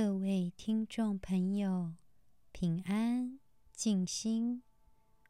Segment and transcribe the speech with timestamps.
[0.00, 1.92] 各位听众朋友，
[2.52, 3.40] 平安
[3.72, 4.62] 静心，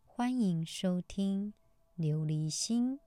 [0.05, 1.55] 欢迎收听
[1.97, 3.01] 琉璃心。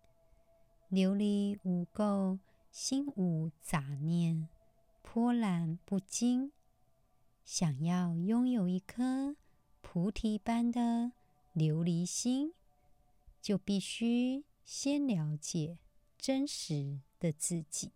[0.90, 2.40] 琉璃无垢，
[2.72, 4.50] 心无杂念，
[5.04, 6.52] 波澜不惊。
[7.46, 9.36] 想要拥有一颗
[9.82, 11.12] 菩提般的
[11.54, 12.54] 琉璃心，
[13.40, 15.78] 就必须先了解
[16.18, 17.92] 真实的自己。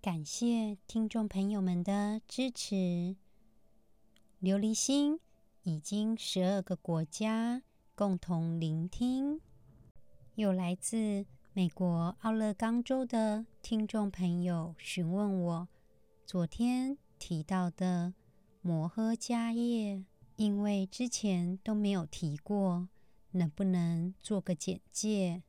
[0.00, 3.16] 感谢听众朋友们的支持。
[4.40, 5.18] 琉璃心
[5.64, 7.64] 已经十二个国家
[7.96, 9.40] 共同聆听。
[10.36, 15.68] 有来自美国奥勒冈州的听众朋友询问我，
[16.24, 18.14] 昨天提到的
[18.62, 20.04] 摩诃迦叶，
[20.36, 22.86] 因为之前都没有提过，
[23.32, 25.42] 能不能做个简介？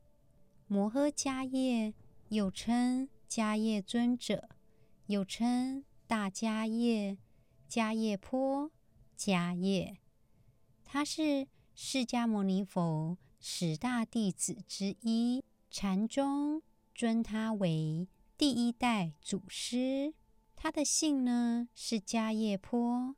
[0.66, 1.94] 摩诃迦叶
[2.30, 3.08] 又称。
[3.30, 4.50] 迦叶尊者，
[5.06, 7.20] 又称大迦叶、
[7.70, 8.72] 迦叶波、
[9.16, 10.00] 迦叶，
[10.84, 16.64] 他是释迦牟尼佛十大弟子之一，禅宗
[16.96, 20.16] 尊他为第一代祖师。
[20.56, 23.16] 他的姓呢是迦叶波，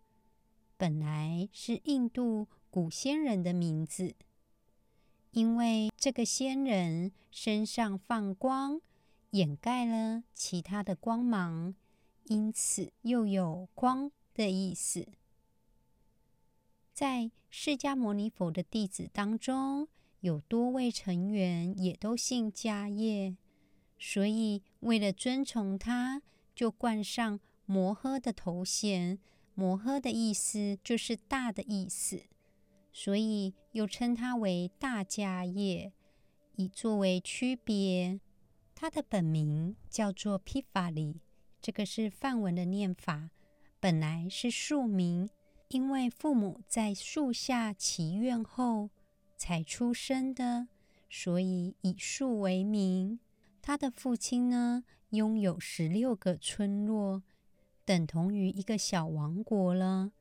[0.75, 4.15] 本来是印度古仙人的名字，
[5.31, 8.81] 因为这个仙人身上放光。
[9.31, 11.75] 掩盖了其他的光芒，
[12.25, 15.07] 因此又有光的意思。
[16.93, 19.87] 在释迦牟尼佛的弟子当中，
[20.19, 23.35] 有多位成员也都姓迦叶，
[23.97, 26.21] 所以为了尊崇他，
[26.53, 29.19] 就冠上摩诃的头衔。
[29.53, 32.23] 摩诃的意思就是大的意思，
[32.93, 35.91] 所以又称他为大迦叶，
[36.55, 38.19] 以作为区别。
[38.81, 41.21] 他的本名叫做皮法里，
[41.61, 43.29] 这个是梵文的念法，
[43.79, 45.29] 本来是树名，
[45.67, 48.89] 因为父母在树下祈愿后
[49.37, 50.67] 才出生的，
[51.07, 53.19] 所以以树为名。
[53.61, 57.21] 他的父亲呢，拥有十六个村落，
[57.85, 60.11] 等同于一个小王国了。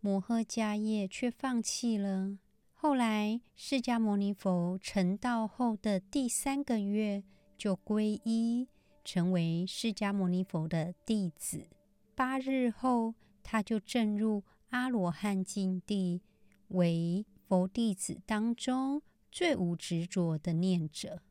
[0.00, 2.36] 摩诃迦叶却放弃了。
[2.74, 7.24] 后来释迦牟尼佛成道后的第三个月。
[7.62, 8.66] 就皈依，
[9.04, 11.68] 成为释迦牟尼佛的弟子。
[12.16, 13.14] 八日后，
[13.44, 16.22] 他就证入阿罗汉境地，
[16.70, 21.22] 为佛弟子当中最无执着的念者。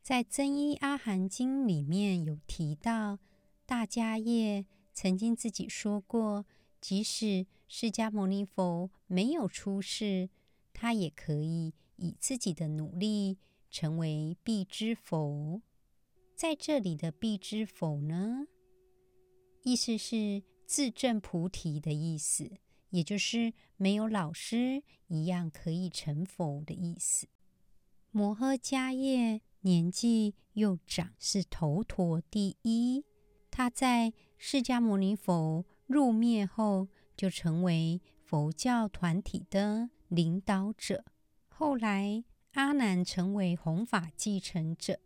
[0.00, 3.18] 在《增一阿含经》里面有提到，
[3.66, 6.46] 大迦叶曾经自己说过，
[6.80, 10.30] 即使释迦牟尼佛没有出世，
[10.72, 13.38] 他也可以以自己的努力
[13.72, 15.60] 成为必知佛。
[16.40, 18.46] 在这里的必知否呢，
[19.62, 22.50] 意思是自证菩提的意思，
[22.88, 27.28] 也就是没有老师一样可以成佛的意思。
[28.10, 33.04] 摩诃迦叶年纪又长，是头陀第一。
[33.50, 41.04] 他在释迦牟尼佛入灭后，就成为佛教团体的领导者。
[41.48, 45.00] 后来阿难成为弘法继承者。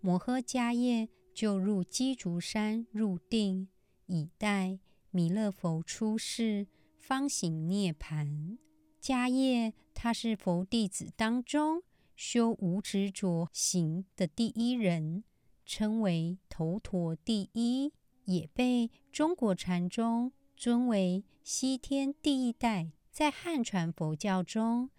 [0.00, 3.68] 摩诃迦叶就入鸡足山入定，
[4.06, 4.78] 以待
[5.10, 6.66] 弥勒佛出世，
[6.96, 8.58] 方行涅槃。
[9.00, 11.82] 迦叶他是佛弟子当中
[12.14, 15.24] 修无执着行的第一人，
[15.66, 17.92] 称为头陀第一，
[18.24, 22.92] 也被中国禅宗尊为西天第一代。
[23.10, 24.90] 在汉传佛教中，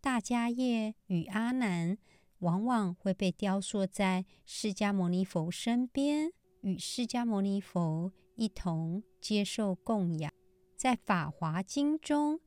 [0.00, 1.98] 大迦叶与阿难。
[2.40, 10.32] 往往会被雕塑在释迦牟尼佛身边，与释迦牟尼佛一同接受供养。
[10.76, 12.40] 在《法华经》中，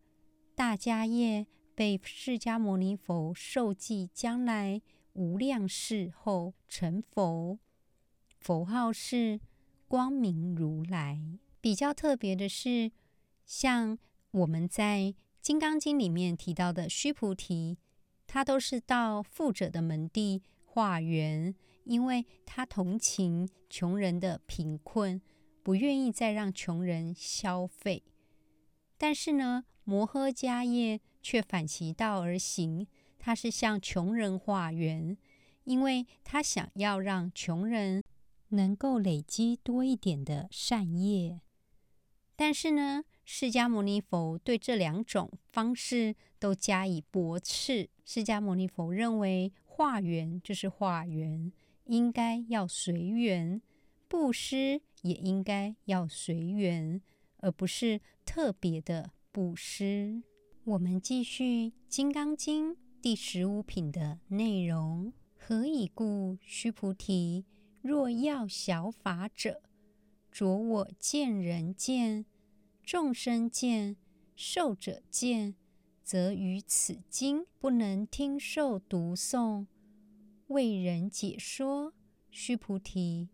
[0.53, 4.81] 大迦叶被释迦牟尼佛授记将来
[5.13, 7.57] 无量世后成佛，
[8.39, 9.39] 佛号是
[9.87, 11.19] 光明如来。
[11.59, 12.91] 比较特别的是，
[13.45, 13.97] 像
[14.31, 14.99] 我们在
[15.41, 17.79] 《金刚经》里面提到的须菩提。
[18.31, 25.19] 他都是到富者的门第化缘，因为他同情穷人的贫困，
[25.63, 28.03] 不愿意再让穷人消费。
[28.99, 32.85] 但是呢，摩诃迦叶却反其道而行，
[33.17, 35.17] 他是向穷人化缘，
[35.63, 38.03] 因为他想要让穷人
[38.49, 41.41] 能够累积多一点的善业。
[42.35, 47.89] 但是呢，释迦牟尼佛对这两种方式都加以驳斥。
[48.05, 51.51] 释迦牟尼佛认为，化缘就是化缘，
[51.85, 53.61] 应该要随缘；
[54.07, 57.01] 布施也应该要随缘，
[57.37, 60.23] 而不是特别的布施。
[60.63, 61.43] 我们继续
[61.87, 67.45] 《金刚经》第十五品的内容：何以故，须菩提？
[67.81, 69.61] 若要小法者，
[70.31, 72.25] 着我见、人见、
[72.83, 73.95] 众生见、
[74.35, 75.55] 寿者见，
[76.09, 79.67] 则于此经不能听受读诵，
[80.47, 81.93] 为人解说。
[82.31, 83.29] 须菩提，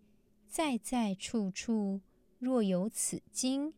[0.49, 2.01] 在在处处，
[2.37, 3.73] 若有此经，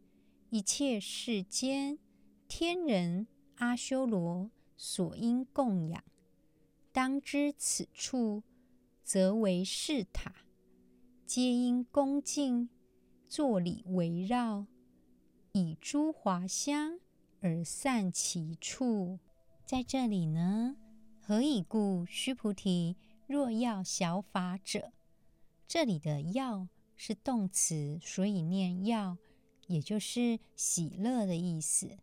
[0.50, 2.00] 一切世间
[2.48, 3.28] 天人
[3.58, 6.04] 阿修罗所应供养。
[6.92, 8.42] 当知此处，
[9.04, 10.34] 则为是塔。
[11.24, 12.68] 皆因恭敬
[13.28, 14.66] 坐礼围绕，
[15.52, 17.00] 以诸华香
[17.42, 19.20] 而散其处。
[19.66, 20.78] 在这里呢，
[21.22, 22.06] 何以故？
[22.06, 22.96] 须菩提，
[23.28, 24.92] 若要小法者，
[25.68, 29.18] 这里的“要”是动词，所以念“要”，
[29.68, 31.98] 也就是喜乐的意思。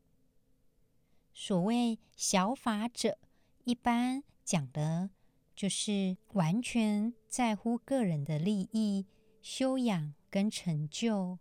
[1.32, 3.18] 所谓小法者，
[3.64, 5.10] 一般讲的
[5.56, 9.06] 就是完全在乎个人的利益。
[9.40, 11.38] 修养跟成就，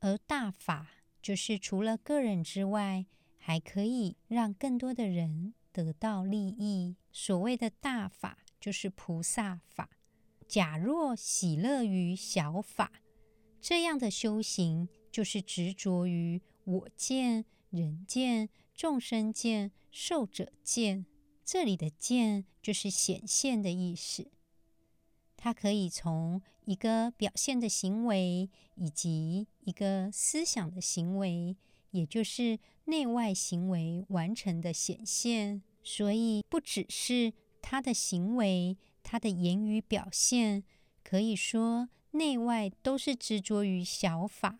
[0.00, 0.88] 而大法
[1.20, 3.04] 就是除了个人之外，
[3.44, 6.94] 还可以让更多的人得到利益。
[7.10, 9.90] 所谓的大法，就是菩萨法。
[10.46, 12.92] 假若喜乐于小法，
[13.60, 21.04] 这样的修行就是执着于我见、人见、众生见、寿者见。
[21.44, 24.30] 这里的见就是显现的意思。
[25.36, 31.56] 它可以从一个表现的行为，以及一个思想的行为，
[31.92, 35.62] 也就是内外行为完成的显现。
[35.82, 40.64] 所以，不只是他的行为，他的言语表现，
[41.02, 44.58] 可以说内外都是执着于小法。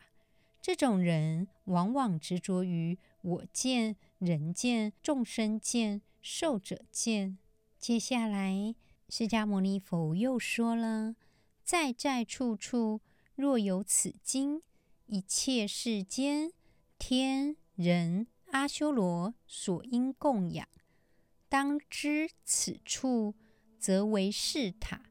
[0.60, 7.38] 这种人往往执着于我见、人见、众生见、寿者见。
[7.78, 8.74] 接下来。
[9.08, 11.16] 释迦牟尼佛又说了
[11.62, 13.02] ：“在在处处，
[13.34, 14.62] 若有此经，
[15.04, 16.50] 一切世间
[17.04, 20.68] 天人阿修罗所应供养。
[21.48, 23.34] 当知此处，
[23.76, 25.02] 则为是塔，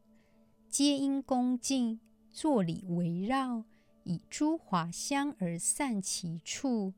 [0.69, 1.99] 皆因恭敬
[2.29, 3.65] 坐礼围绕，
[4.05, 6.93] 以诸华香而散其处。”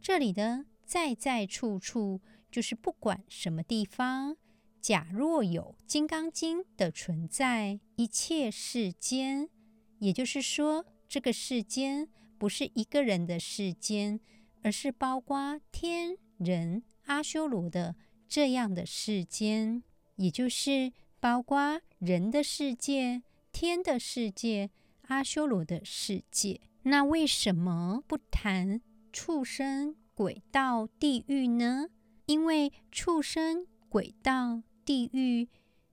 [0.00, 4.36] 这里的“在在处处”，就是不管什么地方。
[4.80, 9.50] 假若有《金刚经》的存在，一切世间，
[9.98, 12.08] 也就是说，这个世间
[12.38, 14.20] 不是一个人的世间，
[14.66, 17.94] 而是包括天人阿修罗的
[18.26, 19.84] 这样的世间，
[20.16, 23.22] 也就是包括人的世界、
[23.52, 24.70] 天的世界、
[25.02, 26.60] 阿修罗的世界。
[26.82, 28.80] 那为什么不谈
[29.12, 31.86] 畜生、鬼道、地狱呢？
[32.24, 34.64] 因为畜生、鬼道。
[34.84, 35.48] 地狱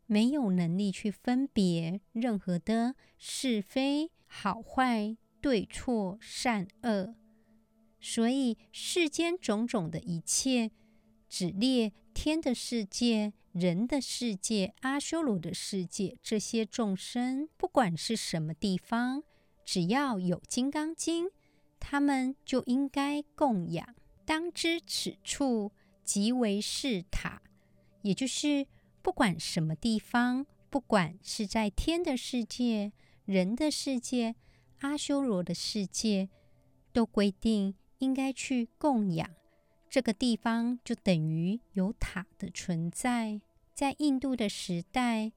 [0.08, 7.16] 没有能力去分别任何的是非、好坏、对错、善恶，
[8.04, 10.70] 所以世间种种的一切，
[11.30, 19.24] 只列天的世界、人的世界、阿修罗的世界，这些众生，不管是什么地方，
[19.64, 21.28] 只要有《金刚经》，
[21.80, 23.96] 他们就应该供养。
[24.26, 25.72] 当知此处
[26.04, 27.42] 即为是塔，
[28.02, 28.68] 也就是。
[29.02, 32.94] 不管什么地方，不管是在天的世界、
[33.26, 34.36] 人的世界、
[34.80, 36.30] 阿修罗的世界，
[36.94, 39.30] 都规定应该去供养。
[39.90, 43.40] 这个地方就等于有塔的存在。
[43.74, 45.32] 在印度的时代，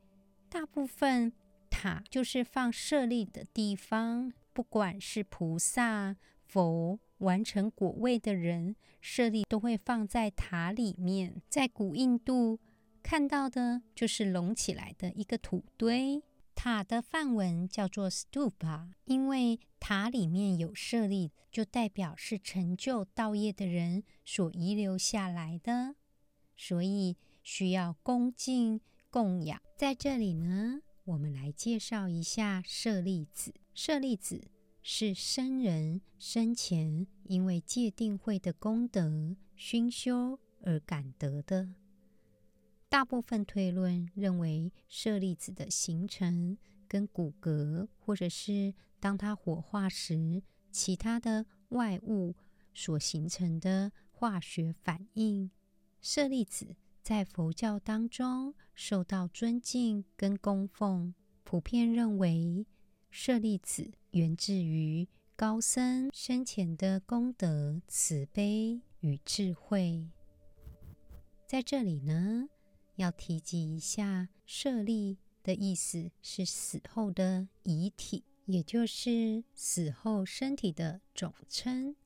[0.49, 1.33] 大部分
[1.71, 4.33] 塔就是放舍利的地方。
[4.53, 11.41] 不管是菩萨、佛、完成果位的人，舍利都会放在塔里面。
[11.49, 12.59] 在古印度。
[13.03, 16.21] 看到的就是隆起来的一个土堆。
[16.57, 25.95] 塔的梵文叫做 stupa，因为塔里面有舍利，就代表是成就道业的人所遗留下来的，
[26.57, 29.61] 所以需要恭敬供养。
[29.77, 33.55] 在这里呢，我们来介绍一下舍利子。
[33.75, 34.49] 舍利子
[34.83, 41.69] 是僧人生前因为戒定慧的功德熏修而感得的。
[42.89, 46.57] 大部分推论认为，舍利子的形成
[46.89, 52.35] 跟骨骼，或者是当它火化时，其他的外物
[52.73, 55.51] 所形成的化学反应。
[56.01, 61.13] 舍利子在佛教当中受到尊敬跟供奉，
[61.43, 62.67] 普遍认为
[63.11, 70.09] 舍利子源自于高僧生前的功德、慈悲与智慧。
[71.47, 72.49] 在这里呢，
[72.97, 81.97] 要提及一下“舍利”的意思，是死后的遗体，也就是死后身体的总称。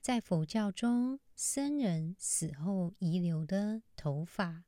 [0.00, 4.64] 在佛教中，僧人死后遗留的头发、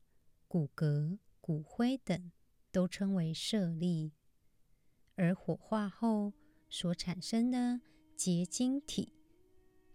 [0.47, 2.31] 骨骼、骨灰等，
[2.71, 4.13] 都称为舍利；
[5.17, 6.33] 而火化后
[6.71, 7.81] 所产生的
[8.17, 9.13] 结晶体，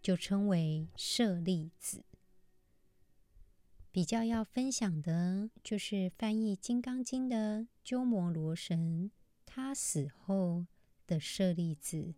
[0.02, 2.04] 就称为舍利子。
[3.92, 9.10] 比较要分享的就是翻译《金刚经》的鸠摩罗什，
[9.48, 10.68] 他死后
[11.08, 12.14] 的舍利子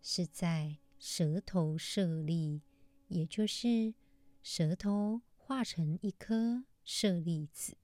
[0.00, 2.62] 是在舌头舍利，
[3.08, 3.92] 也就是
[4.42, 7.76] 舌头化成一颗舍利子。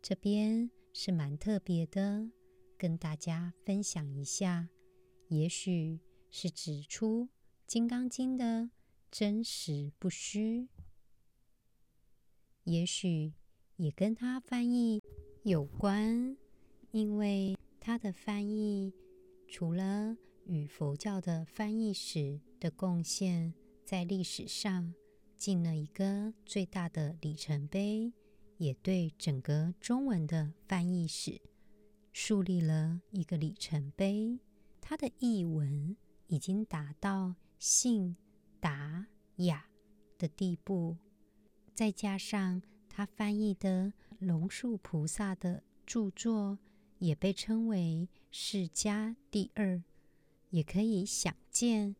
[0.00, 2.30] 这边是蛮特别的，
[2.78, 4.70] 跟大家分享一下，
[5.28, 7.24] 也许是指出
[7.66, 8.70] 《金刚经》的
[9.10, 10.68] 真实不虚。
[12.66, 13.32] 也许
[13.76, 15.00] 也跟他翻译
[15.44, 16.36] 有关，
[16.90, 18.92] 因为他的翻译
[19.46, 23.54] 除了与佛教的翻译史的贡献，
[23.84, 24.92] 在历史上
[25.36, 28.12] 进了一个最大的里程碑，
[28.56, 31.40] 也对整个中文的翻译史
[32.12, 34.40] 树立了一个里程碑。
[34.80, 35.96] 他的译文
[36.26, 38.16] 已经达到信
[38.58, 39.06] 达
[39.36, 39.68] 雅
[40.18, 40.96] 的地步。
[41.76, 46.58] 再加上他翻译的龙树菩萨的著作，
[47.00, 49.82] 也被称为释迦第二，
[50.48, 51.94] 也可以想见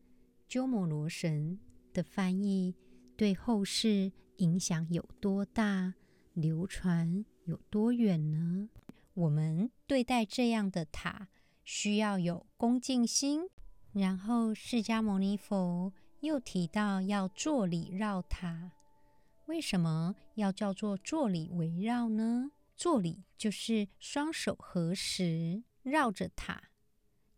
[0.47, 1.59] 鸠摩罗什
[1.93, 2.73] 的翻译
[3.15, 5.93] 对后世影响有多大，
[6.33, 8.69] 流传有多远呢？
[9.13, 11.27] 我们对待这样的塔，
[11.63, 13.43] 需要有恭敬心。
[13.93, 18.71] 然后，释迦牟尼佛又提到要坐礼绕塔。
[19.47, 22.51] 为什么要叫做坐礼围绕呢？
[22.75, 26.69] 坐礼就是双手合十绕着塔，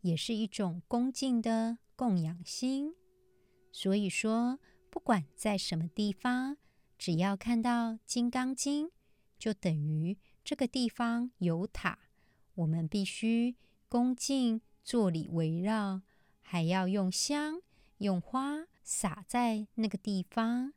[0.01, 2.95] 也是一种恭敬的供养心。
[3.71, 6.57] 所以说，不管在什么地方，
[6.97, 8.87] 只要看到《金刚经》，
[9.37, 11.99] 就等于这个地方有塔，
[12.55, 13.55] 我们必须
[13.87, 16.01] 恭敬坐礼围绕，
[16.41, 17.61] 还要用香、
[17.99, 20.73] 用花洒在那个地方。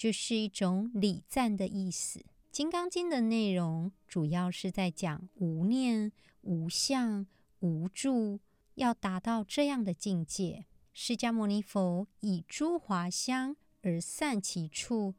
[0.00, 2.20] 就是一种礼赞的意思。
[2.50, 7.26] 《金刚经》的内容主要是在讲无念、无相、
[7.58, 8.40] 无住，
[8.76, 10.64] 要达到这样的境界。
[10.94, 15.16] 释迦牟尼佛以诸华香而散其处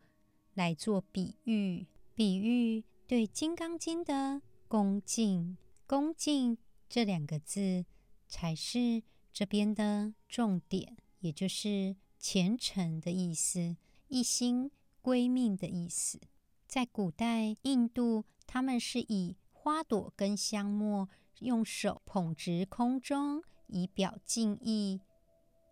[0.56, 1.86] 来做比喻，
[2.16, 5.58] 比喻对《金刚经》的恭敬。
[5.86, 6.58] 恭敬
[6.90, 7.86] 这两个字
[8.28, 13.76] 才是这边的重点，也就是虔诚的意思。
[14.12, 14.70] 一心
[15.02, 16.20] 归命的意思，
[16.68, 21.08] 在古代印度，他们是以花朵跟香末
[21.40, 25.00] 用手捧直空中，以表敬意，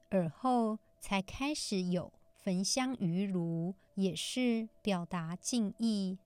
[0.09, 6.17] 而后才开始有焚香于炉，也是表达敬意。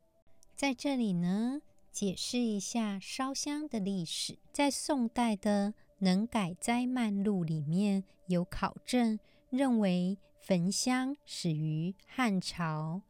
[0.55, 10.19] 在这里呢，解释一下烧香的历史，在宋代的《能改斋漫录》里面有考证，认为。
[10.43, 13.01] 焚香始于汉朝，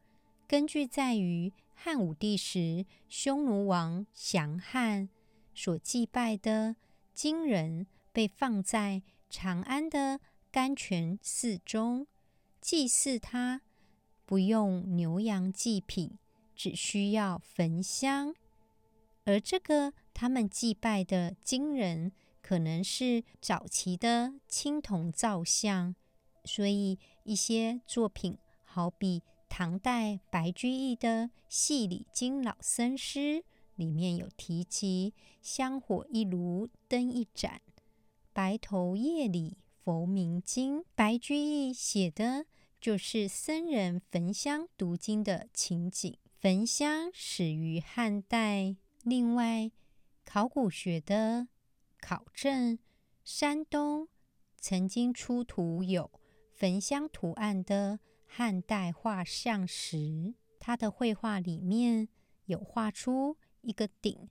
[0.46, 5.08] 根据在于汉武帝时，匈奴王降汉
[5.52, 6.76] 所祭拜的
[7.12, 10.20] 金人，被放在长安的
[10.52, 12.06] 甘泉寺中，
[12.60, 13.62] 祭祀他
[14.24, 16.16] 不用牛羊祭品，
[16.54, 18.32] 只需要焚香。
[19.24, 25.96] 而这个他们祭拜的金人，可能是早期的青铜造像。
[26.44, 33.18] 所以，一些作品，好比唐代白居易的《戏里经老僧诗》，
[33.76, 37.60] 里面有提及“香火一炉灯一盏，
[38.32, 40.84] 白头夜里佛明经”。
[40.94, 42.46] 白居易写的
[42.80, 46.16] 就是僧人焚香读经的情景。
[46.38, 48.76] 焚香始于汉代。
[49.02, 49.70] 另外，
[50.24, 51.48] 考古学的
[52.00, 52.78] 考证，
[53.24, 54.08] 山东
[54.58, 56.10] 曾经出土有。
[56.54, 62.08] 焚香图案的汉代画像石，它的绘画里面
[62.46, 64.30] 有画出一个鼎，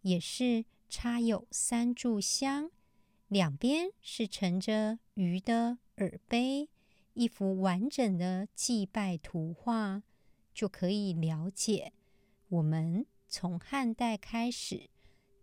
[0.00, 2.70] 也是插有三炷香，
[3.28, 6.70] 两边是盛着鱼的耳杯，
[7.12, 10.02] 一幅完整的祭拜图画，
[10.54, 11.92] 就可以了解
[12.48, 14.88] 我们从汉代开始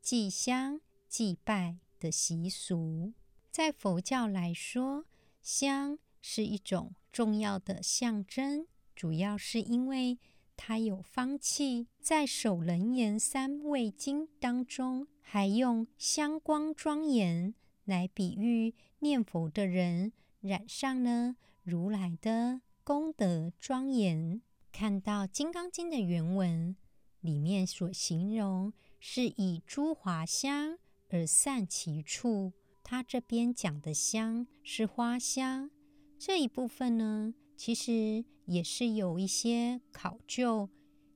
[0.01, 3.13] 祭香祭拜的习俗。
[3.51, 5.05] 在佛教来说，
[5.41, 5.97] 香
[6.29, 10.19] 是一种重要的象征，主要是因为
[10.57, 11.87] 它有芳气。
[12.01, 17.55] 在《首楞严三味经》当中，还用香光庄严
[17.85, 24.41] 来比喻念佛的人染上了如来的功德庄严。
[24.73, 26.75] 看到《金刚经》的原文
[27.21, 32.51] 里面所形容，是以诸华香而散其处。
[32.83, 35.71] 他这边讲的香是花香，
[36.19, 40.69] 这一部分呢，其实也是有一些考究，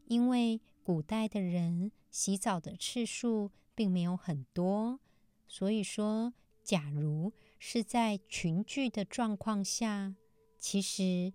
[0.06, 5.00] 因为古代的人洗澡的次数并没有很多，
[5.48, 10.16] 所以说，假如是在群聚的状况下，
[10.58, 11.34] 其实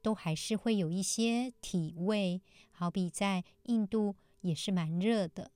[0.00, 2.40] 都还是会有一些体味，
[2.70, 5.52] 好比在印度也是蛮热的，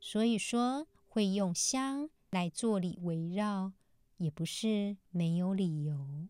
[0.00, 2.10] 所以说会用香。
[2.30, 3.74] 来做礼围绕，
[4.16, 6.26] 也不是没有理由。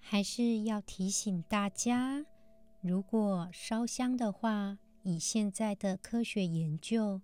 [0.00, 2.24] 还是要提醒大家，
[2.80, 7.20] 如果烧香的话，以现在的科学研究，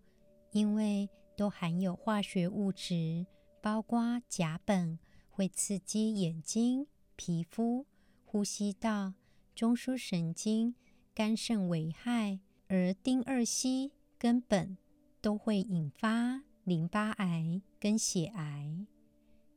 [0.52, 3.26] 因为都含有化学物质，
[3.60, 7.86] 包括甲苯，会刺激眼睛、皮肤、
[8.24, 9.14] 呼吸道、
[9.54, 10.74] 中枢神经、
[11.14, 14.76] 肝肾危害，而丁二烯根本
[15.20, 16.42] 都会引发。
[16.64, 18.86] 淋巴癌跟血癌，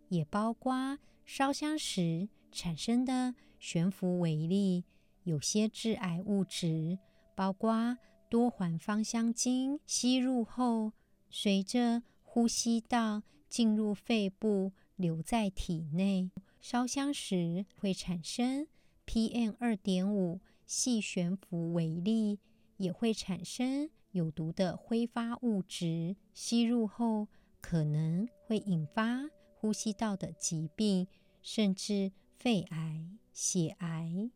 [0.09, 4.83] 也包括烧香时产生的悬浮微粒，
[5.23, 6.99] 有些致癌物质，
[7.35, 7.97] 包括
[8.29, 10.93] 多环芳香烃，吸入后
[11.29, 16.31] 随着呼吸道进入肺部，留在体内。
[16.59, 18.67] 烧香时会产生
[19.05, 22.39] PM 二点五细悬浮微粒，
[22.77, 23.89] 也会产生。
[24.11, 27.27] 有毒的挥发物质吸入后，
[27.61, 31.07] 可能会引发呼吸道的疾病，
[31.43, 34.31] 甚至肺癌、血癌。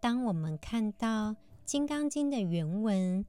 [0.00, 1.32] 当我们看到
[1.64, 3.26] 《金刚经》的原文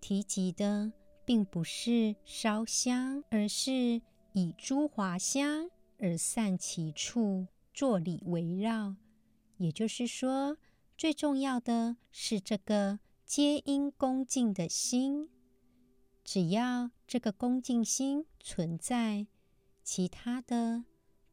[0.00, 0.92] 提及的，
[1.24, 4.02] 并不是烧香，而是
[4.34, 8.94] 以诸华香而散其处，作礼围绕。
[9.56, 10.58] 也就是说，
[10.96, 13.00] 最重要的是这个。
[13.24, 15.30] 皆因恭敬的心，
[16.24, 19.28] 只要这个恭敬心存在，
[19.84, 20.82] 其他的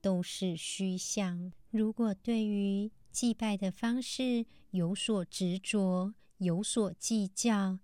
[0.07, 1.51] 都是虚相。
[1.69, 7.79] 如果对于祭拜的方式有所执着、有所计较，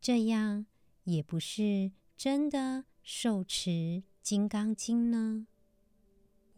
[0.00, 0.66] 这样
[1.02, 3.70] 也不是真的受持
[4.22, 5.48] 《金刚经》呢。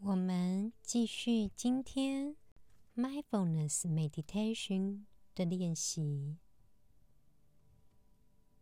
[0.01, 2.35] 我们继续今天
[2.95, 6.37] Mindfulness Meditation 的练习。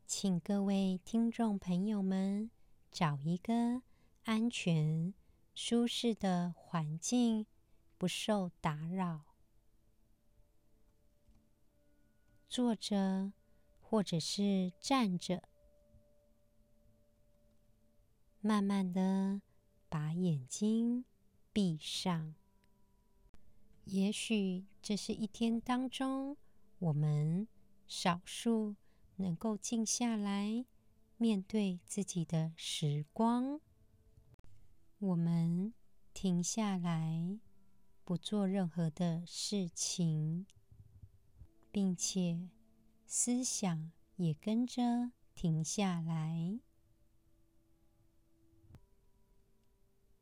[0.07, 2.49] 请各位听众朋友们
[2.89, 3.81] 找一个
[4.23, 5.13] 安全、
[5.55, 7.47] 舒适的环境，
[7.97, 9.23] 不受打扰，
[12.47, 13.31] 坐着
[13.81, 15.41] 或者是站着，
[18.41, 19.41] 慢慢的
[19.89, 21.05] 把眼睛
[21.51, 22.35] 闭上。
[23.85, 26.37] 也许这是一天当中
[26.77, 27.47] 我们
[27.87, 28.75] 少数。
[29.17, 30.65] 能够静下来，
[31.15, 33.61] 面对自己的时光，
[35.05, 35.71] 我们
[36.15, 37.37] 停下来，
[38.03, 40.47] 不做任何的事情，
[41.71, 42.49] 并且
[43.05, 46.59] 思想也跟着停下来。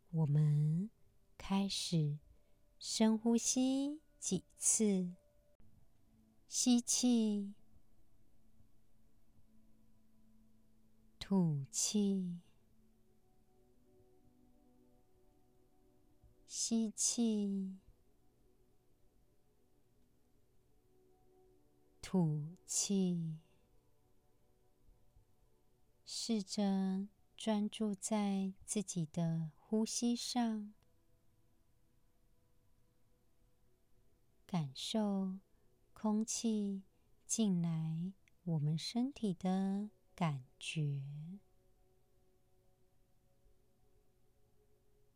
[0.10, 0.89] 我们
[1.38, 2.19] 开始
[2.78, 5.13] 深呼吸几次，
[6.50, 7.54] 吸气。
[11.17, 12.41] 吐气，
[16.65, 17.78] 吸气，
[22.02, 23.38] 吐气。
[26.06, 30.73] 试着专注在自己的呼吸上，
[34.45, 35.39] 感受
[35.91, 36.84] 空气
[37.28, 38.13] 进来
[38.45, 39.89] 我们身体的。
[40.15, 41.02] 感觉，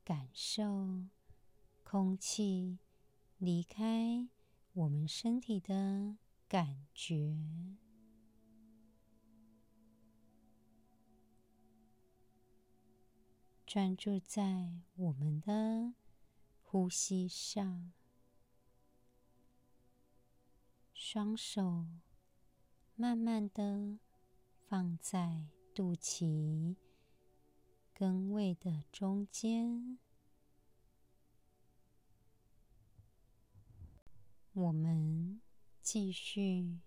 [0.03, 1.05] 感受
[1.89, 2.79] 空气
[3.37, 4.27] 离开
[4.73, 6.17] 我们身体的
[6.49, 7.33] 感觉，
[13.65, 15.93] 专注在我们的
[16.61, 17.93] 呼吸上，
[20.93, 21.85] 双手
[22.97, 23.99] 慢慢的。
[24.69, 26.75] 放在肚脐
[27.93, 29.97] 跟胃的中间，
[34.59, 35.39] 我们
[35.83, 36.79] 继续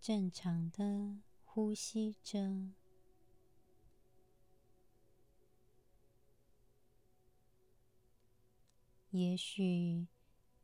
[0.00, 2.70] 正常的呼吸着。
[9.10, 10.06] 也许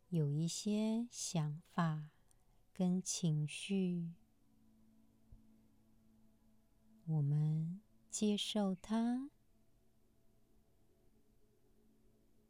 [0.09, 2.09] 有一些想法
[2.73, 4.15] 跟情绪，
[7.05, 9.29] 我们接受它，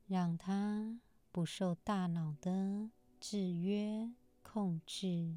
[0.07, 1.01] 让它
[1.33, 4.11] 不受大脑的制约
[4.43, 5.37] 控制。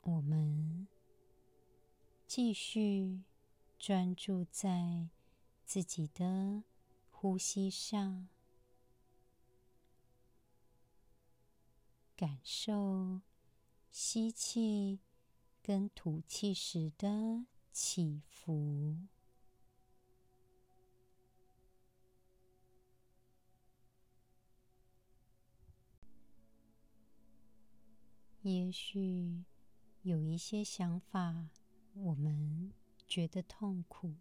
[0.00, 0.88] 我们
[2.26, 3.20] 继续
[3.78, 5.10] 专注在
[5.66, 6.64] 自己的
[7.10, 8.26] 呼吸上，
[12.16, 13.20] 感受
[13.92, 15.00] 吸气
[15.62, 18.96] 跟吐气时的起伏。
[28.42, 29.44] 也许
[30.02, 31.50] 有一些想法，
[31.92, 32.72] 我们
[33.06, 34.14] 觉得痛苦。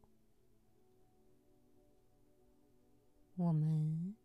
[3.35, 4.17] 我们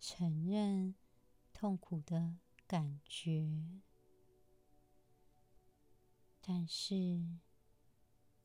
[0.00, 0.94] 承认
[1.52, 3.82] 痛苦的感觉，
[6.40, 6.94] 但是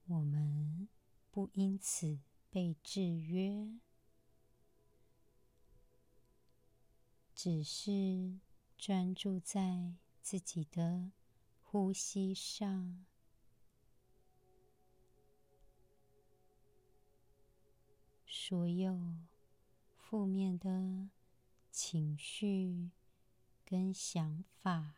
[0.08, 0.90] 我们
[1.32, 3.80] 不因此被制约，
[7.34, 8.40] 只是
[8.78, 9.96] 专注在
[10.30, 11.10] 自己的
[11.64, 13.06] 呼吸上，
[18.26, 19.16] 所有。
[19.96, 21.08] 负面的
[21.72, 22.92] 情绪
[23.64, 24.96] 跟想法，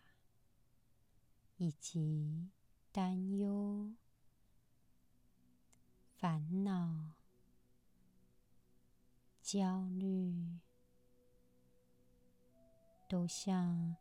[1.57, 2.49] 以及
[2.91, 3.93] 担忧、
[6.17, 7.11] 烦恼、
[9.43, 10.57] 焦虑，
[13.07, 13.95] 都像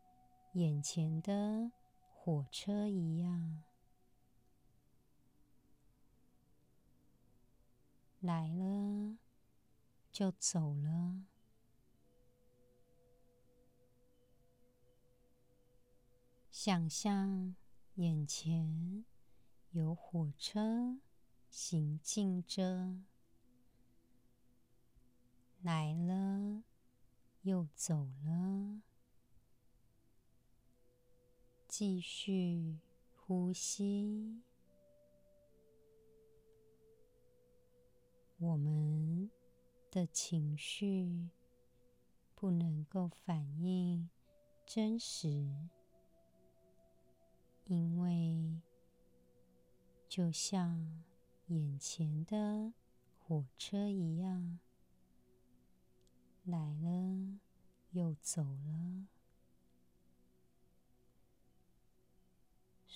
[0.52, 3.62] 眼前的火车一样，
[8.20, 9.18] 来了。
[10.10, 11.26] 就走了。
[16.50, 17.54] 想象
[17.94, 19.04] 眼前
[19.70, 20.98] 有火车
[21.48, 22.96] 行进着，
[25.60, 26.64] 来了
[27.42, 28.82] 又走了。
[31.78, 32.76] 继续
[33.14, 34.42] 呼吸，
[38.38, 39.30] 我们。
[39.88, 41.30] 的情绪
[42.34, 44.10] 不能够反映
[44.66, 45.28] 真实，
[47.64, 48.60] 因为
[50.08, 51.02] 就像
[51.46, 52.74] 眼前的
[53.18, 54.58] 火车一样，
[56.44, 57.38] 来了
[57.92, 59.06] 又走了，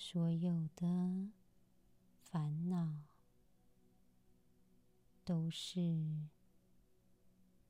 [0.05, 1.31] 所有的
[2.25, 2.97] 烦恼
[5.25, 6.27] 都是。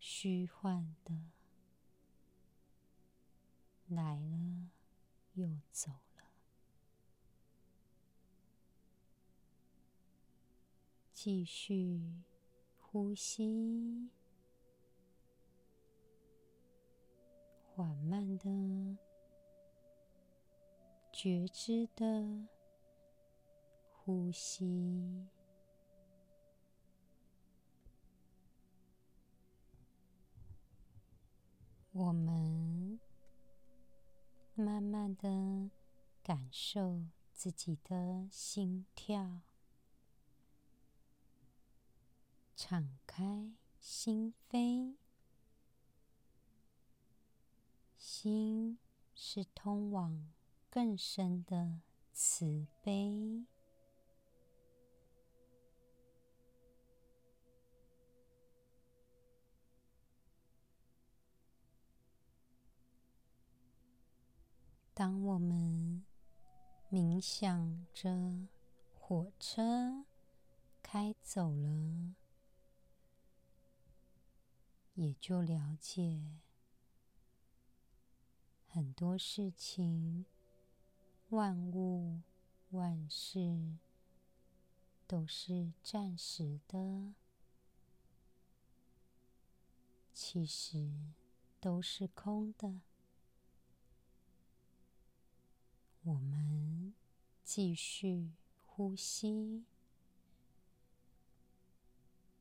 [0.00, 1.14] 虚幻的，
[3.86, 4.70] 来了
[5.34, 6.24] 又走了。
[11.12, 12.24] 继续
[12.80, 14.08] 呼吸，
[17.66, 18.96] 缓慢的、
[21.12, 22.48] 觉知的
[23.92, 25.28] 呼吸。
[31.92, 32.98] 我们
[34.54, 35.70] 慢慢的
[36.22, 39.42] 感受自己的心跳，
[42.56, 44.96] 敞开心扉。
[47.98, 48.78] 心
[49.14, 50.32] 是通往
[50.72, 51.82] 更深的
[52.14, 53.44] 慈悲。
[64.94, 66.02] 当我们
[66.90, 68.48] 冥想着
[68.98, 70.06] 火车
[70.82, 72.14] 开走了，
[74.94, 76.38] 也就了解
[78.66, 80.24] 很多事情，
[81.32, 82.20] 万物
[82.72, 83.78] 万事
[85.06, 87.14] 都是暂时的，
[90.12, 90.90] 其实
[91.58, 92.82] 都是空的。
[96.02, 96.92] 我们
[97.42, 98.32] 继续
[98.66, 99.64] 呼吸，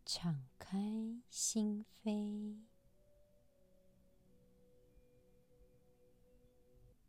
[0.06, 2.58] 敞开心扉，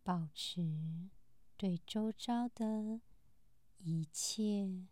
[0.05, 0.63] 保持
[1.63, 3.01] 对周遭的
[3.79, 4.83] 一切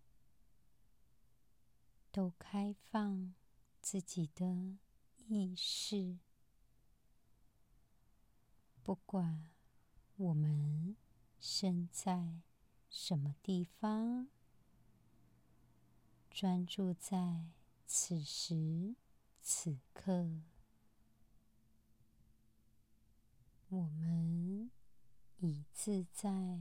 [2.12, 3.34] 都开放
[3.82, 4.78] 自己的
[5.26, 6.16] 意识，
[8.84, 9.50] 不管
[10.14, 10.94] 我们
[11.40, 12.38] 身在
[12.88, 14.28] 什么地方，
[16.30, 17.48] 专注在
[17.84, 18.94] 此时
[19.40, 20.40] 此刻，
[23.70, 24.70] 我们
[25.42, 26.60] 以自在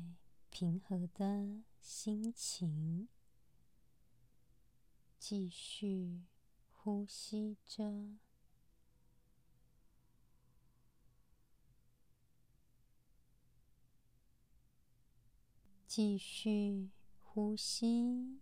[0.50, 3.10] 平和的心情，
[5.20, 6.22] 继续
[6.72, 8.16] 呼吸着，
[15.86, 16.90] 继续
[17.22, 18.40] 呼吸，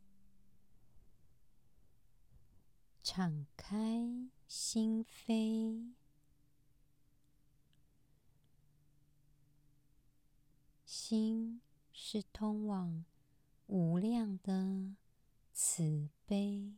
[3.01, 5.93] 敞开心扉，
[11.09, 11.61] 心
[11.93, 13.05] 是通往
[13.67, 14.93] 无量的
[15.53, 16.73] 慈悲，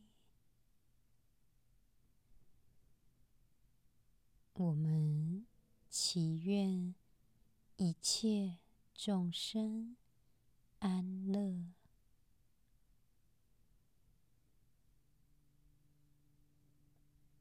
[4.52, 5.44] 我们
[5.88, 6.94] 祈愿
[7.76, 8.58] 一切
[8.94, 9.96] 众生
[10.78, 11.64] 安乐，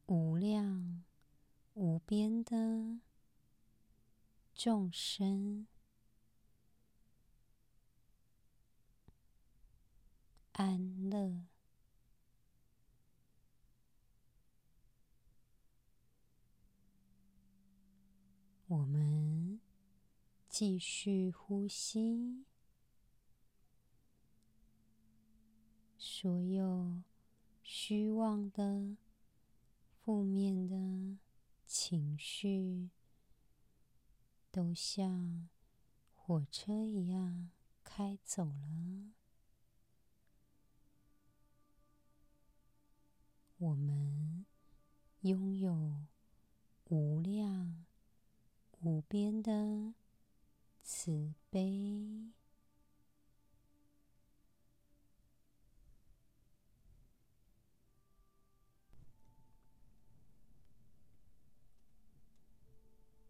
[0.08, 1.04] 无量
[1.76, 3.00] 无边的
[4.56, 5.68] 众生
[10.60, 11.46] 安乐。
[18.68, 19.62] 我们
[20.50, 22.44] 继续呼吸，
[25.98, 27.04] 所有
[27.64, 28.98] 虚妄的、
[30.04, 31.18] 负面的
[31.66, 32.90] 情绪，
[34.52, 35.48] 都像
[36.14, 37.50] 火车一样
[37.82, 39.19] 开走了。
[43.62, 44.46] 我们
[45.20, 46.06] 拥有
[46.86, 47.84] 无量
[48.80, 49.94] 无边的
[50.82, 52.30] 慈悲，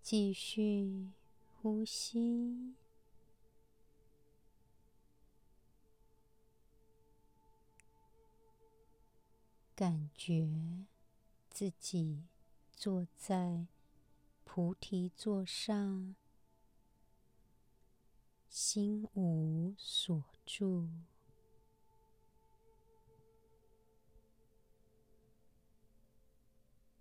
[0.04, 1.10] 继续
[1.60, 2.76] 呼吸，
[9.80, 10.86] 感觉
[11.50, 12.26] 自己
[12.74, 13.68] 坐在。
[14.44, 16.16] 菩提座上，
[18.50, 20.90] 心无所住，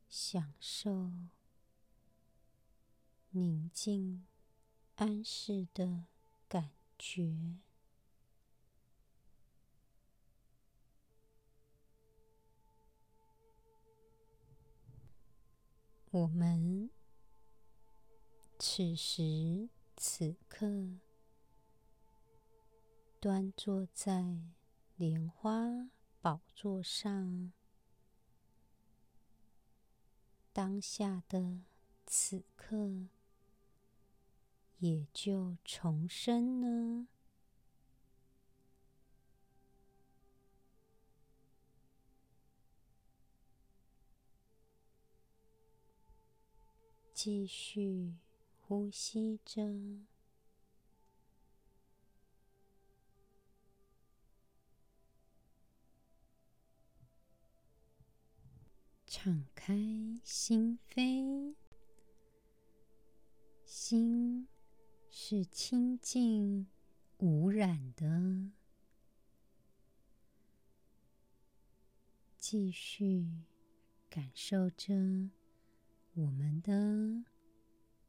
[0.08, 1.10] 享受
[3.30, 4.24] 宁静
[4.94, 6.04] 安适的
[6.46, 7.58] 感觉。
[16.18, 16.90] 我们。
[18.58, 20.66] 此时此刻，
[23.20, 24.40] 端坐在
[24.96, 25.88] 莲花
[26.20, 27.52] 宝座上，
[30.52, 31.60] 当下的
[32.04, 33.06] 此刻，
[34.78, 37.06] 也就重生了。
[47.20, 48.14] 继续。
[48.60, 49.62] 呼吸着，
[59.06, 59.74] 敞开
[60.22, 61.54] 心扉。
[63.64, 64.46] 心
[65.08, 66.66] 是清净
[67.16, 68.52] 无染的。
[72.36, 73.26] 继续
[74.10, 75.30] 感受着
[76.18, 77.24] 我们的。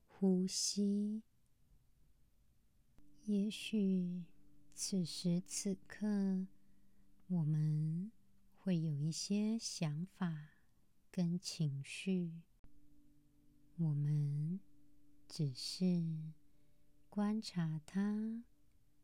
[0.07, 1.21] 呼吸，
[3.23, 4.25] 也许
[4.73, 6.45] 此时此刻，
[7.27, 8.11] 我们
[8.57, 10.49] 会有一些想法
[11.09, 12.33] 跟情绪，
[13.77, 14.59] 我们
[15.29, 16.03] 只是
[17.09, 18.43] 观察它，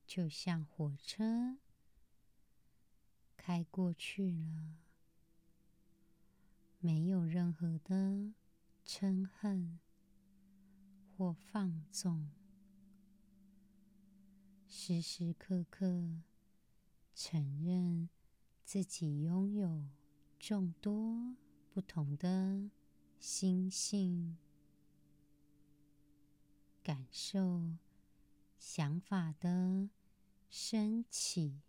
[0.06, 1.58] 就像火车
[3.38, 4.76] 开过去了，
[6.80, 8.34] 没有任何的
[8.86, 9.80] 嗔恨。
[11.18, 12.30] 或放纵，
[14.68, 16.20] 时时刻刻
[17.14, 18.10] 承认
[18.66, 19.88] 自己拥有
[20.38, 21.38] 众多
[21.72, 22.70] 不同的
[23.18, 24.36] 心性，
[26.84, 27.78] 感受
[28.60, 29.90] 想法的
[30.50, 31.62] 升起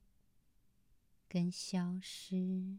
[1.29, 2.79] 跟消失，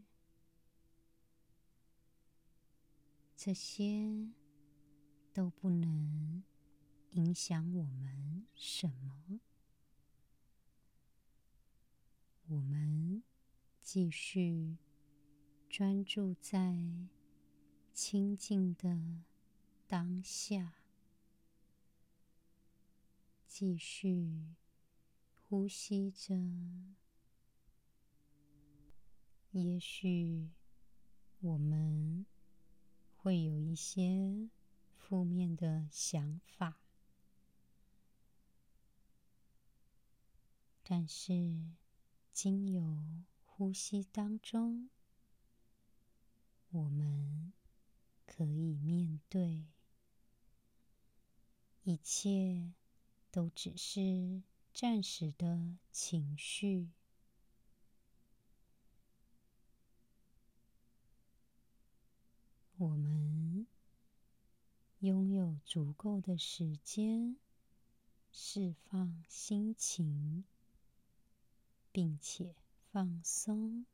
[3.40, 4.32] 这些
[5.32, 6.42] 都不能
[7.10, 9.38] 影响我们什么。
[12.48, 13.22] 我们
[13.80, 14.76] 继续
[15.68, 16.82] 专注在
[17.94, 19.22] 清净的
[19.86, 20.74] 当下，
[23.46, 24.56] 继续
[25.48, 26.34] 呼吸着。
[29.52, 30.50] 也许
[31.38, 32.26] 我们
[33.28, 34.48] 会有一些
[34.96, 36.80] 负面的想法，
[40.82, 41.62] 但是，
[42.32, 43.04] 经由
[43.44, 44.88] 呼吸当中，
[46.70, 47.52] 我们
[48.24, 49.66] 可以面对，
[51.82, 52.72] 一切
[53.30, 56.88] 都只是暂时的情绪。
[62.78, 63.66] 我们
[65.00, 67.36] 拥有足够的时间
[68.32, 70.44] 释放心情。
[71.90, 72.54] 并且
[72.92, 73.84] 放松，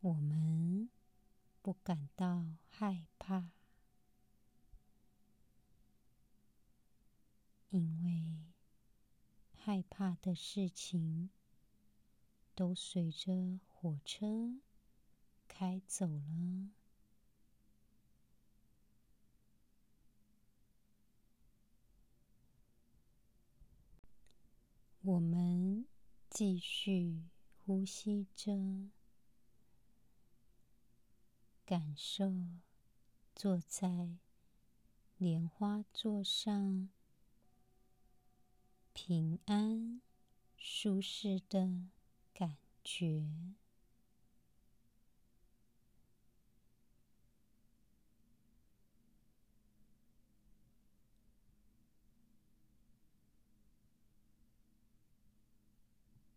[0.00, 0.88] 我们
[1.62, 3.50] 不感到害怕，
[7.70, 8.46] 因为
[9.54, 11.30] 害怕的事情
[12.56, 14.54] 都随着火车
[15.46, 16.70] 开走了。
[25.02, 25.86] 我们
[26.30, 27.22] 继续
[27.58, 28.90] 呼吸着，
[31.64, 32.32] 感受
[33.34, 34.16] 坐在
[35.18, 36.88] 莲花座上
[38.92, 40.00] 平安、
[40.56, 41.84] 舒适的
[42.86, 43.26] 觉。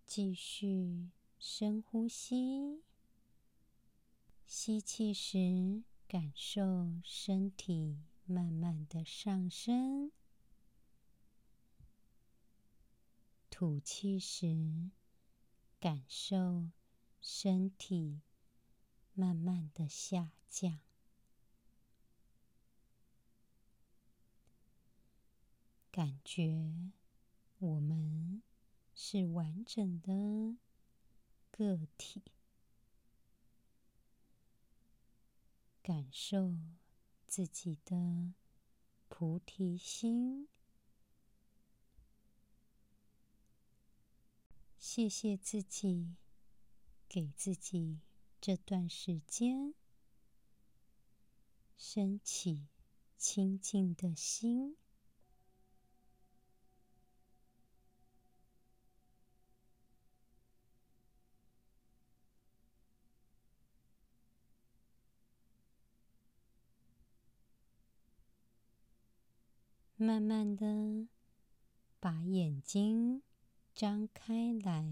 [0.05, 2.81] 继续深呼吸，
[4.47, 10.11] 吸气时感受身体慢慢的上升，
[13.51, 14.89] 吐气时
[15.79, 16.69] 感受
[17.21, 18.21] 身体
[19.13, 20.79] 慢慢的下降，
[25.91, 26.91] 感觉
[27.57, 28.41] 我们。
[29.01, 30.57] 是完整的
[31.51, 32.21] 个体，
[35.81, 36.57] 感受
[37.25, 38.33] 自己的
[39.07, 40.49] 菩提心。
[44.91, 46.15] 谢谢自己，
[47.07, 47.99] 给自己
[48.41, 49.75] 这段时间，
[51.77, 52.65] 升起
[53.15, 54.77] 清净的心。
[69.95, 71.07] 慢慢的
[71.99, 73.21] 把眼睛
[73.73, 74.83] 张开来，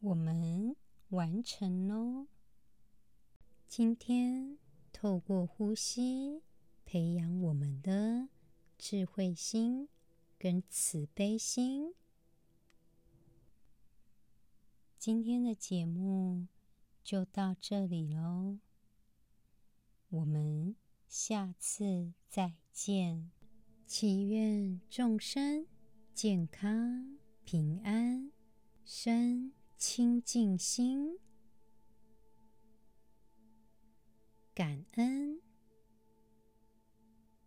[0.00, 0.74] 我们
[1.08, 2.26] 完成喽。
[3.68, 4.58] 今天
[4.92, 6.42] 透过呼吸，
[6.84, 8.28] 培养我们的
[8.78, 9.88] 智慧心
[10.38, 11.94] 跟慈悲心。
[14.98, 16.46] 今天的节目。
[17.06, 18.58] 就到这里喽，
[20.08, 20.74] 我们
[21.08, 23.30] 下次再见。
[23.86, 25.66] 祈愿众生
[26.12, 28.32] 健康平安，
[28.84, 31.18] 生清净心，
[34.52, 35.45] 感恩。